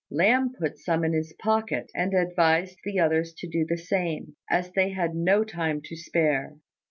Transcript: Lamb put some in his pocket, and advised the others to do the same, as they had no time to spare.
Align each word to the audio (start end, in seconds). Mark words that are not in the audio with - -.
Lamb 0.09 0.53
put 0.55 0.79
some 0.79 1.03
in 1.03 1.13
his 1.13 1.31
pocket, 1.33 1.91
and 1.93 2.15
advised 2.15 2.79
the 2.83 2.97
others 2.97 3.33
to 3.35 3.47
do 3.47 3.67
the 3.69 3.77
same, 3.77 4.35
as 4.49 4.71
they 4.71 4.89
had 4.89 5.13
no 5.13 5.43
time 5.43 5.79
to 5.83 5.95
spare. 5.95 6.57